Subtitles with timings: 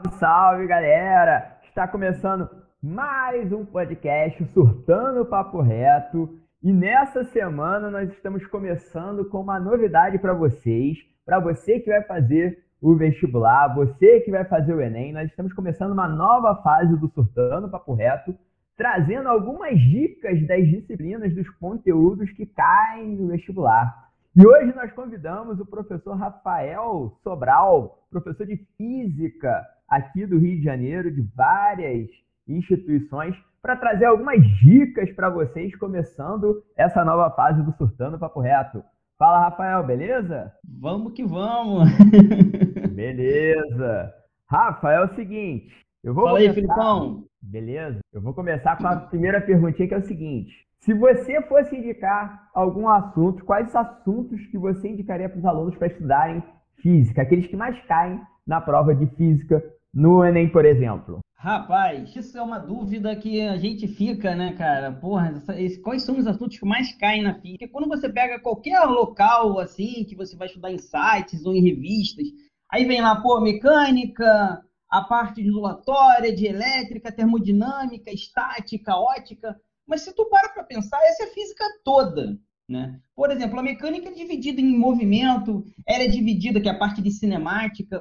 [0.00, 1.58] Salve, salve, galera!
[1.64, 2.48] Está começando
[2.82, 6.38] mais um podcast Surtando Papo Reto.
[6.62, 12.02] E nessa semana nós estamos começando com uma novidade para vocês, para você que vai
[12.02, 15.12] fazer o vestibular, você que vai fazer o Enem.
[15.12, 18.34] Nós estamos começando uma nova fase do Surtando Papo Reto,
[18.76, 24.08] trazendo algumas dicas das disciplinas, dos conteúdos que caem no vestibular.
[24.34, 30.62] E hoje nós convidamos o professor Rafael Sobral, professor de física aqui do Rio de
[30.62, 32.08] Janeiro, de várias
[32.46, 38.82] instituições, para trazer algumas dicas para vocês, começando essa nova fase do Surtando Papo Reto.
[39.18, 40.52] Fala, Rafael, beleza?
[40.64, 41.90] Vamos que vamos!
[42.94, 44.14] beleza!
[44.48, 46.50] Rafa, é o seguinte, eu vou Fala começar...
[46.50, 47.24] aí, Filipão!
[47.42, 47.98] Beleza?
[48.12, 50.66] Eu vou começar com a primeira perguntinha, que é o seguinte.
[50.80, 55.88] Se você fosse indicar algum assunto, quais assuntos que você indicaria para os alunos para
[55.88, 56.42] estudarem
[56.76, 57.22] física?
[57.22, 61.20] Aqueles que mais caem na prova de física no Enem, por exemplo.
[61.42, 64.92] Rapaz, isso é uma dúvida que a gente fica, né, cara?
[64.92, 65.42] Porra,
[65.82, 67.66] quais são os assuntos que mais caem na física?
[67.66, 71.62] Porque quando você pega qualquer local, assim, que você vai estudar em sites ou em
[71.62, 72.26] revistas,
[72.70, 79.58] aí vem lá, pô, mecânica, a parte de ondulatória, de elétrica, termodinâmica, estática, ótica.
[79.86, 82.38] Mas se tu para para pensar, essa é a física toda.
[82.70, 83.00] Né?
[83.16, 87.02] Por exemplo, a mecânica é dividida em movimento, ela é dividida, que é a parte
[87.02, 88.00] de cinemática,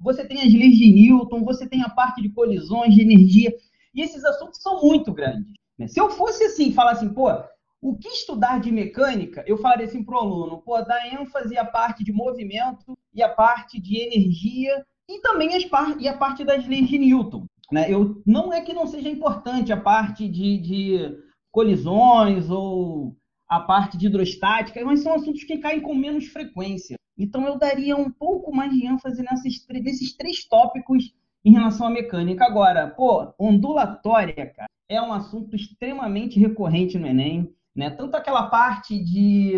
[0.00, 3.54] você tem as leis de Newton, você tem a parte de colisões, de energia,
[3.94, 5.52] e esses assuntos são muito grandes.
[5.78, 5.86] Né?
[5.86, 7.28] Se eu fosse assim, falar assim, pô,
[7.82, 11.64] o que estudar de mecânica, eu falaria assim para o aluno, pô, dá ênfase à
[11.66, 16.42] parte de movimento e à parte de energia e também as par e a parte
[16.42, 17.44] das leis de Newton.
[17.70, 17.92] Né?
[17.92, 21.18] Eu, não é que não seja importante a parte de, de
[21.52, 23.14] colisões ou
[23.48, 26.96] a parte de hidrostática, mas são assuntos que caem com menos frequência.
[27.18, 32.44] Então eu daria um pouco mais de ênfase nesses, três tópicos em relação à mecânica.
[32.44, 37.90] Agora, pô, ondulatória, cara, é um assunto extremamente recorrente no Enem, né?
[37.90, 39.54] Tanto aquela parte de,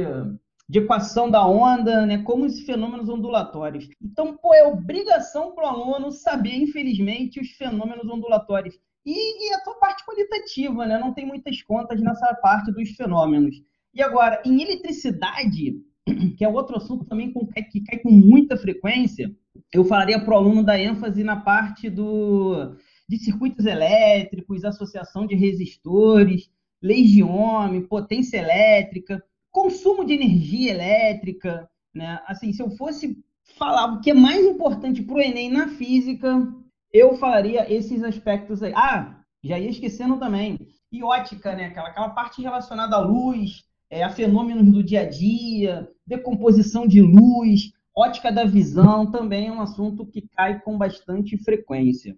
[0.68, 3.88] de equação da onda, né, como os fenômenos ondulatórios.
[4.02, 8.78] Então, pô, é obrigação para o aluno saber, infelizmente, os fenômenos ondulatórios.
[9.04, 10.98] E, e a sua parte qualitativa, né?
[10.98, 13.56] Não tem muitas contas nessa parte dos fenômenos.
[13.94, 15.80] E agora, em eletricidade,
[16.36, 17.32] que é outro assunto também
[17.70, 19.34] que cai com muita frequência,
[19.72, 22.76] eu falaria para o aluno dar ênfase na parte do,
[23.08, 26.50] de circuitos elétricos, associação de resistores,
[26.82, 31.68] leis de Ohm, potência elétrica, consumo de energia elétrica.
[31.94, 32.20] Né?
[32.26, 33.18] Assim, se eu fosse
[33.56, 36.46] falar o que é mais importante para o Enem na física,
[36.92, 38.72] eu falaria esses aspectos aí.
[38.74, 40.58] Ah, já ia esquecendo também.
[40.90, 41.66] E ótica, né?
[41.66, 47.00] Aquela, aquela parte relacionada à luz, é, a fenômenos do dia a dia, decomposição de
[47.00, 52.16] luz, ótica da visão, também é um assunto que cai com bastante frequência.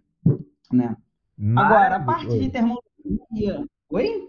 [0.73, 0.97] Né?
[1.57, 3.65] Agora, a parte de termologia.
[3.91, 4.29] Oi?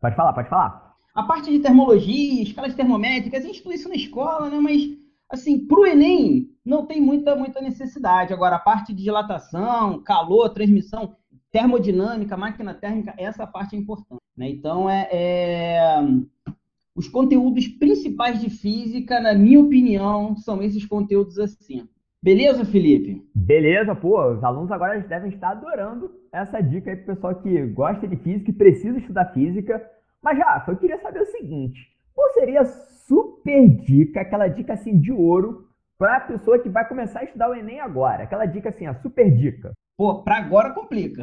[0.00, 0.94] Pode falar, pode falar.
[1.14, 4.58] A parte de termologia, escalas termométricas, a gente estuda isso na escola, né?
[4.60, 4.82] Mas,
[5.30, 8.32] assim, para o Enem, não tem muita, muita necessidade.
[8.32, 11.16] Agora, a parte de dilatação, calor, transmissão,
[11.50, 14.22] termodinâmica, máquina térmica, essa parte é importante.
[14.36, 14.50] Né?
[14.50, 16.00] Então, é, é,
[16.98, 21.88] os conteúdos principais de física, na minha opinião, são esses conteúdos assim.
[22.20, 23.24] Beleza, Felipe?
[23.32, 24.32] Beleza, pô.
[24.32, 28.50] Os alunos agora devem estar adorando essa dica aí pro pessoal que gosta de física
[28.50, 29.80] e precisa estudar física.
[30.20, 31.78] Mas, Rafa, eu queria saber o seguinte:
[32.12, 36.86] qual seria a super dica, aquela dica assim de ouro para a pessoa que vai
[36.88, 38.24] começar a estudar o Enem agora.
[38.24, 39.72] Aquela dica assim, a super dica.
[39.96, 41.22] Pô, para agora complica.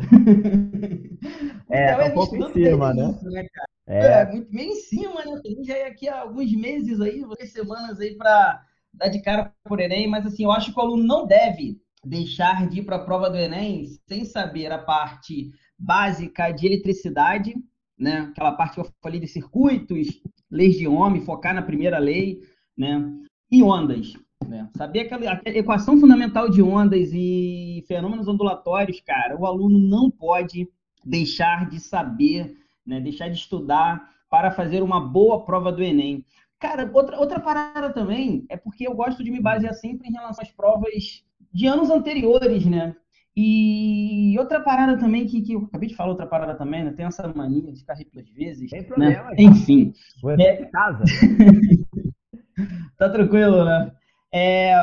[1.70, 3.20] É, então, tá um pouco em cima, né?
[3.24, 3.46] Né
[3.88, 4.22] é.
[4.22, 5.42] é, muito meio em cima, né?
[5.46, 8.64] Gente já é aqui há alguns meses aí, algumas semanas aí para
[8.94, 12.68] dar de cara por Enem, mas assim, eu acho que o aluno não deve deixar
[12.68, 17.56] de ir para a prova do Enem sem saber a parte básica de eletricidade,
[17.98, 18.30] né?
[18.32, 20.08] Aquela parte que eu falei de circuitos,
[20.50, 22.42] leis de Ohm, focar na primeira lei,
[22.78, 23.12] né?
[23.52, 24.14] E ondas.
[24.48, 24.70] Né?
[24.76, 30.68] Saber aquela, aquela equação fundamental de ondas e fenômenos ondulatórios, cara, o aluno não pode
[31.04, 33.00] deixar de saber, né?
[33.00, 36.26] deixar de estudar para fazer uma boa prova do Enem.
[36.60, 40.44] Cara, outra, outra parada também é porque eu gosto de me basear sempre em relação
[40.44, 41.24] às provas
[41.54, 42.96] de anos anteriores, né?
[43.38, 46.94] E outra parada também que, que eu acabei de falar, outra parada também, né?
[46.94, 48.70] Tem essa mania de ficar repetindo às vezes.
[48.70, 48.88] Tem né?
[48.88, 49.24] problema.
[49.32, 49.36] Né?
[49.38, 49.94] Enfim.
[50.22, 51.04] Você é de casa.
[52.98, 53.92] tá tranquilo, né?
[54.34, 54.74] É...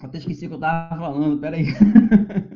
[0.00, 1.66] Até esqueci o que eu tava falando, peraí.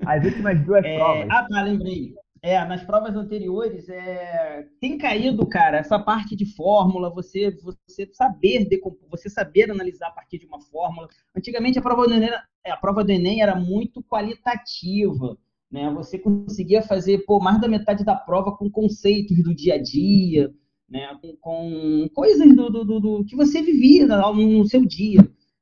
[0.07, 0.97] As últimas duas é...
[0.97, 1.29] provas.
[1.31, 2.15] Ah, tá, lembrei.
[2.45, 4.67] É, nas provas anteriores, é...
[4.81, 8.69] tem caído, cara, essa parte de fórmula, você, você saber
[9.09, 11.07] você saber analisar a partir de uma fórmula.
[11.37, 12.31] Antigamente a prova do Enem,
[12.67, 15.39] a prova do Enem era muito qualitativa.
[15.71, 15.89] Né?
[15.95, 20.53] Você conseguia fazer pô, mais da metade da prova com conceitos do dia a dia,
[20.89, 21.17] né?
[21.23, 25.21] com, com coisas do, do, do, do, que você vivia no seu dia.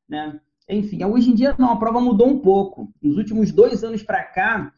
[0.08, 0.40] Né?
[0.70, 2.92] Enfim, hoje em dia não, a prova mudou um pouco.
[3.02, 4.72] Nos últimos dois anos para cá,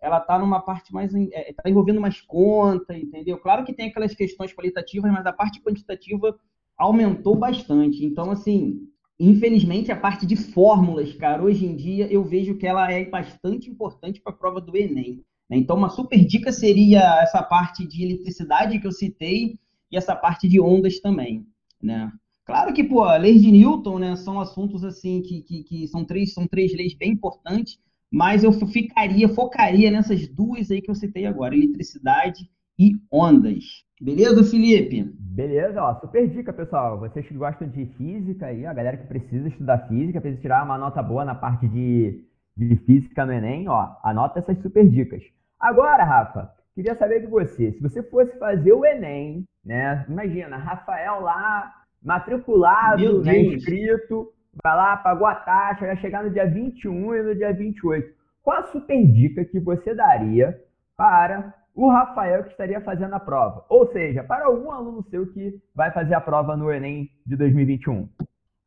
[0.00, 1.14] ela está numa parte mais.
[1.14, 3.38] está é, tá envolvendo mais conta, entendeu?
[3.38, 6.36] Claro que tem aquelas questões qualitativas, mas a parte quantitativa
[6.76, 8.04] aumentou bastante.
[8.04, 8.88] Então, assim,
[9.18, 13.70] infelizmente, a parte de fórmulas, cara, hoje em dia eu vejo que ela é bastante
[13.70, 15.24] importante para a prova do Enem.
[15.48, 15.56] Né?
[15.56, 19.58] Então, uma super dica seria essa parte de eletricidade que eu citei
[19.90, 21.46] e essa parte de ondas também,
[21.80, 22.12] né?
[22.44, 26.04] Claro que, pô, a lei de Newton, né, são assuntos assim que, que, que são
[26.04, 27.78] três são três leis bem importantes,
[28.12, 32.48] mas eu ficaria, focaria nessas duas aí que eu citei agora, eletricidade
[32.78, 33.84] e ondas.
[34.00, 35.02] Beleza, Felipe?
[35.18, 36.98] Beleza, ó, super dica, pessoal.
[37.00, 40.76] Vocês que gostam de física aí, a galera que precisa estudar física, precisa tirar uma
[40.76, 42.22] nota boa na parte de,
[42.56, 45.22] de física no Enem, ó, anota essas super dicas.
[45.58, 50.04] Agora, Rafa, queria saber de você, se você fosse fazer o Enem, né?
[50.08, 54.30] Imagina, Rafael lá, matriculado, né, inscrito,
[54.62, 58.14] vai lá, pagou a taxa, vai chegar no dia 21 e no dia 28.
[58.42, 60.60] Qual a super dica que você daria
[60.96, 63.64] para o Rafael que estaria fazendo a prova?
[63.68, 68.08] Ou seja, para algum aluno seu que vai fazer a prova no Enem de 2021.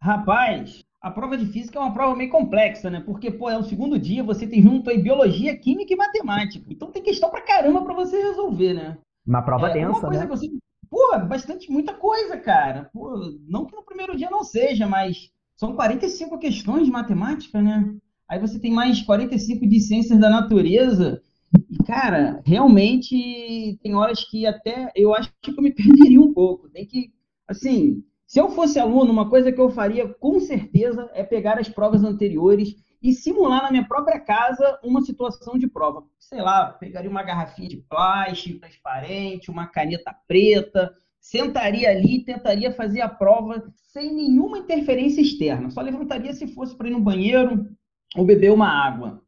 [0.02, 3.02] Rapaz, a prova de física é uma prova meio complexa, né?
[3.06, 6.66] Porque, pô, é o segundo dia, você tem junto aí biologia, química e matemática.
[6.70, 8.98] Então tem questão pra caramba pra você resolver, né?
[9.26, 10.26] Uma prova é, densa, uma coisa né?
[10.26, 10.48] Que você...
[10.90, 12.90] Pô, bastante, muita coisa, cara.
[12.94, 13.16] Pô,
[13.48, 17.96] não que no primeiro dia não seja, mas são 45 questões de matemática, né?
[18.30, 21.22] Aí você tem mais 45 de ciências da natureza.
[21.70, 26.70] E, cara, realmente tem horas que até eu acho que eu me perderia um pouco.
[26.70, 27.12] Tem que,
[27.48, 31.70] assim, se eu fosse aluno, uma coisa que eu faria com certeza é pegar as
[31.70, 36.04] provas anteriores e simular na minha própria casa uma situação de prova.
[36.20, 42.72] Sei lá, pegaria uma garrafinha de plástico transparente, uma caneta preta, sentaria ali e tentaria
[42.72, 45.70] fazer a prova sem nenhuma interferência externa.
[45.70, 47.68] Só levantaria se fosse para ir no banheiro
[48.16, 49.22] ou beber uma água.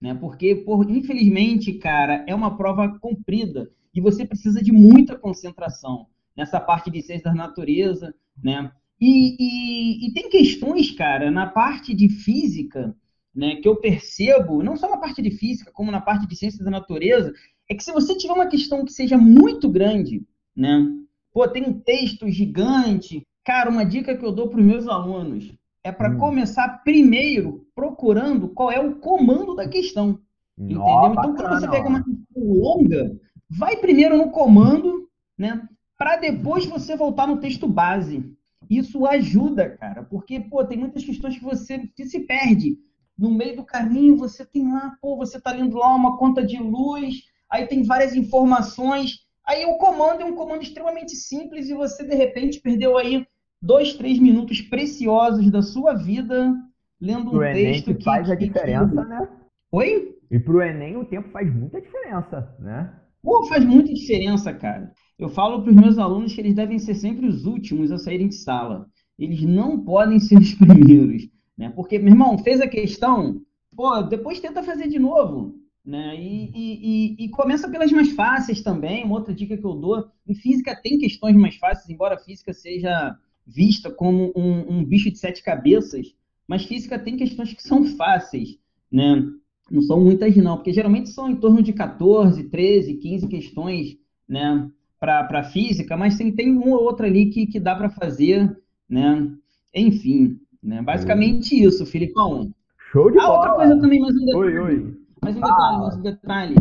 [0.00, 0.14] Né?
[0.14, 6.06] Porque, por, infelizmente, cara, é uma prova comprida e você precisa de muita concentração
[6.36, 8.72] nessa parte de ciências da natureza, né?
[9.00, 12.96] E, e, e, tem questões, cara, na parte de física,
[13.34, 16.64] né, que eu percebo, não só na parte de física, como na parte de ciências
[16.64, 17.32] da natureza,
[17.68, 20.22] é que se você tiver uma questão que seja muito grande,
[20.54, 20.86] né,
[21.32, 23.26] Pô, tem um texto gigante.
[23.44, 25.52] Cara, uma dica que eu dou para os meus alunos
[25.82, 26.18] é para hum.
[26.18, 30.20] começar primeiro procurando qual é o comando da questão.
[30.56, 31.12] Nossa, entendeu?
[31.12, 33.16] Então, quando você pega uma questão longa,
[33.48, 35.66] vai primeiro no comando, né?
[35.96, 38.30] Para depois você voltar no texto base.
[38.68, 42.78] Isso ajuda, cara, porque pô, tem muitas questões que você que se perde.
[43.22, 46.58] No meio do caminho, você tem lá, pô, você tá lendo lá uma conta de
[46.58, 47.14] luz,
[47.50, 52.14] aí tem várias informações Aí o comando é um comando extremamente simples e você, de
[52.14, 53.26] repente, perdeu aí
[53.60, 56.54] dois, três minutos preciosos da sua vida
[57.00, 59.28] lendo um Pro texto Enem que faz a diferença, né?
[59.72, 60.16] Oi?
[60.30, 62.94] E pro Enem o tempo faz muita diferença, né?
[63.20, 64.92] Pô, faz muita diferença, cara.
[65.18, 68.28] Eu falo para os meus alunos que eles devem ser sempre os últimos a saírem
[68.28, 68.86] de sala.
[69.18, 71.70] Eles não podem ser os primeiros, né?
[71.70, 73.40] Porque, meu irmão, fez a questão,
[73.76, 75.60] pô, depois tenta fazer de novo.
[75.84, 76.14] Né?
[76.16, 79.04] E, e, e, começa pelas mais fáceis também.
[79.04, 82.52] Uma outra dica que eu dou: em física tem questões mais fáceis, embora a física
[82.52, 86.14] seja vista como um, um bicho de sete cabeças,
[86.46, 88.58] mas física tem questões que são fáceis,
[88.90, 89.24] né?
[89.70, 93.96] Não são muitas, não, porque geralmente são em torno de 14, 13, 15 questões,
[94.28, 94.70] né?
[95.00, 98.56] Para física, mas tem, tem uma ou outra ali que, que dá para fazer,
[98.88, 99.28] né?
[99.74, 100.80] Enfim, né?
[100.82, 102.52] Basicamente isso, Filipão.
[102.90, 103.36] Show de ah, bola!
[103.36, 104.38] outra coisa também, mais um detalhe.
[104.38, 104.96] Oi, oi.
[105.22, 106.56] Mais um detalhe, mais um detalhe.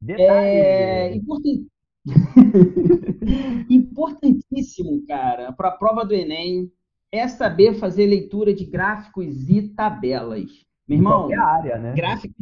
[0.00, 0.48] detalhe.
[0.48, 1.66] É important...
[3.68, 6.70] importantíssimo, cara, para a prova do Enem
[7.10, 10.50] é saber fazer leitura de gráficos e tabelas.
[10.86, 11.94] Meu irmão, qualquer área, né?
[11.94, 12.34] Gráfico.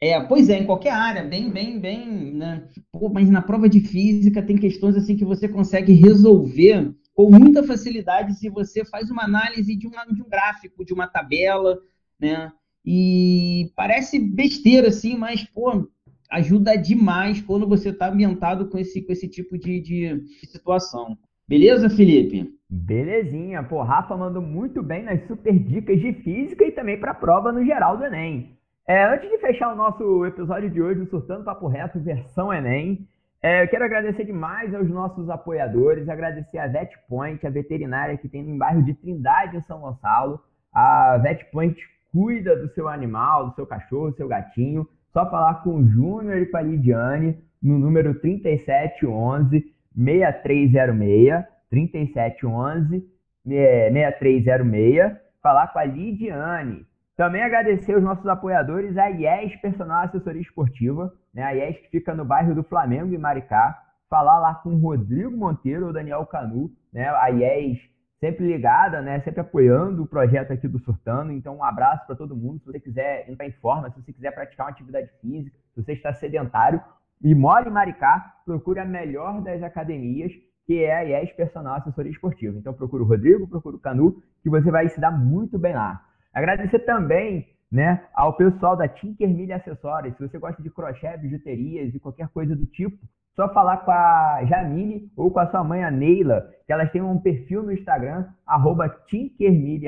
[0.00, 2.68] É, pois é, em qualquer área, bem, bem, bem, né?
[2.92, 7.62] Pô, mas na prova de física tem questões assim que você consegue resolver com muita
[7.62, 11.78] facilidade se você faz uma análise de, uma, de um gráfico, de uma tabela,
[12.20, 12.52] né?
[12.84, 15.88] E parece besteira, assim, mas, pô,
[16.30, 21.16] ajuda demais quando você está ambientado com esse, com esse tipo de, de situação.
[21.48, 22.52] Beleza, Felipe?
[22.68, 23.62] Belezinha.
[23.62, 27.52] Pô, Rafa mandou muito bem nas super dicas de física e também para a prova
[27.52, 28.58] no geral do Enem.
[28.86, 33.08] É, antes de fechar o nosso episódio de hoje, o Surtando Papo Reto, versão Enem,
[33.44, 38.42] é, eu quero agradecer demais aos nossos apoiadores, agradecer a VetPoint, a veterinária que tem
[38.42, 40.40] no bairro de Trindade, em São Gonçalo.
[40.72, 41.76] A VetPoint
[42.10, 46.38] cuida do seu animal, do seu cachorro, do seu gatinho, só falar com o Júnior
[46.38, 49.62] e com a Lidiane no número 3711
[49.94, 53.06] 6306, 3711
[53.44, 56.86] 6306, falar com a Lidiane.
[57.16, 61.44] Também agradecer os nossos apoiadores, a IES Personal Assessoria Esportiva, né?
[61.44, 63.80] a IES que fica no bairro do Flamengo, em Maricá.
[64.10, 67.08] Falar lá com o Rodrigo Monteiro ou Daniel Canu, né?
[67.08, 67.78] a IES
[68.20, 69.20] sempre ligada, né?
[69.20, 71.30] Sempre apoiando o projeto aqui do Surtando.
[71.30, 72.58] Então, um abraço para todo mundo.
[72.60, 75.92] Se você quiser entrar em forma, se você quiser praticar uma atividade física, se você
[75.92, 76.80] está sedentário
[77.22, 80.32] e mora em Maricá, procure a melhor das academias,
[80.66, 82.58] que é a IES Personal Assessoria Esportiva.
[82.58, 86.03] Então, procure o Rodrigo, procure o Canu, que você vai se dar muito bem lá.
[86.34, 90.16] Agradecer também né, ao pessoal da Tinker Milha Acessórios.
[90.16, 92.98] Se você gosta de crochê, bijuterias e qualquer coisa do tipo,
[93.34, 97.02] só falar com a Jamile ou com a sua mãe, a Neila, que elas têm
[97.02, 98.86] um perfil no Instagram, arroba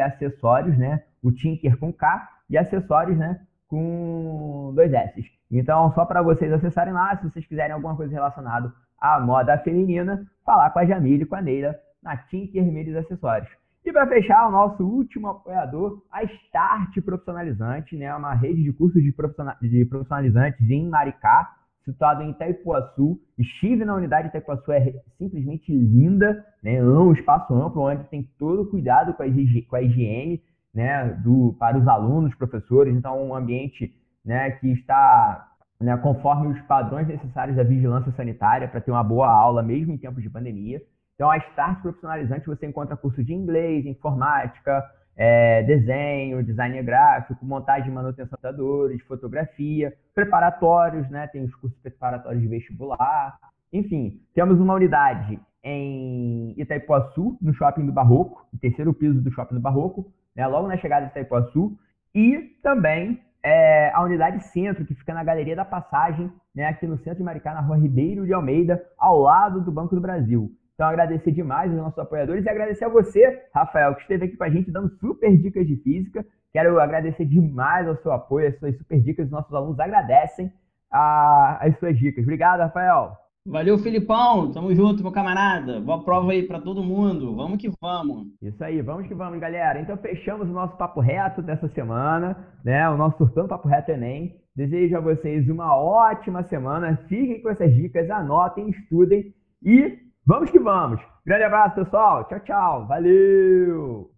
[0.05, 1.05] Acessórios, né?
[1.23, 3.41] O Tinker com K e acessórios, né?
[3.69, 5.25] Com dois S.
[5.51, 10.27] Então, só para vocês acessarem lá, se vocês quiserem alguma coisa relacionada à moda feminina,
[10.45, 13.51] falar com a Jamile e com a Neila na Tinker Milhas Acessórios.
[13.87, 18.13] E para fechar, o nosso último apoiador, a Start Profissionalizante, né?
[18.17, 23.17] Uma rede de cursos de, profissionalizantes em Maricá, situado em Itaipuaçu.
[23.39, 26.83] Estive na unidade de Itaipuaçu, é simplesmente linda, né?
[26.83, 29.27] um espaço amplo, onde tem todo o cuidado com a,
[29.71, 30.43] com a higiene
[30.75, 31.07] né?
[31.23, 32.93] Do, para os alunos, professores.
[32.93, 34.51] Então, um ambiente né?
[34.51, 35.97] que está né?
[35.99, 40.25] conforme os padrões necessários da vigilância sanitária para ter uma boa aula, mesmo em tempos
[40.25, 40.83] de pandemia.
[41.17, 44.85] Então, a Start Profissionalizante você encontra curso de inglês, informática,
[45.17, 51.27] é, desenho, design gráfico, montagem e manutenção de computadores, fotografia, preparatórios, né?
[51.29, 53.39] Tem os cursos preparatórios de vestibular.
[53.73, 59.55] Enfim, temos uma unidade em Itaipuaçu, no Shopping do Barroco, no terceiro piso do Shopping
[59.55, 60.47] do Barroco, né?
[60.47, 61.79] logo na chegada de Itaipuaçu.
[62.15, 66.67] E também é, a unidade centro, que fica na Galeria da Passagem, né?
[66.67, 70.01] aqui no centro de Maricá, na rua Ribeiro de Almeida, ao lado do Banco do
[70.01, 70.53] Brasil.
[70.77, 74.45] Então, agradecer demais os nossos apoiadores e agradecer a você, Rafael, que esteve aqui com
[74.45, 76.25] a gente dando super dicas de física.
[76.53, 79.25] Quero agradecer demais ao seu apoio, as suas super dicas.
[79.25, 80.53] Os nossos alunos agradecem
[80.93, 82.25] a, as suas dicas.
[82.25, 83.17] Obrigado, Rafael.
[83.47, 84.53] Valeu, Filipão.
[84.53, 85.81] Tamo junto, meu camarada.
[85.81, 87.35] Boa prova aí para todo mundo.
[87.35, 88.27] Vamos que vamos.
[88.43, 89.81] Isso aí, vamos que vamos, galera.
[89.81, 92.87] Então, fechamos o nosso papo reto dessa semana, né?
[92.91, 94.37] O nosso Surtando Papo Reto Enem.
[94.55, 96.99] Desejo a vocês uma ótima semana.
[97.09, 101.01] Fiquem com essas dicas, anotem, estudem e Vamos que vamos.
[101.25, 102.25] Grande abraço, pessoal.
[102.25, 102.87] Tchau, tchau.
[102.89, 104.16] Valeu!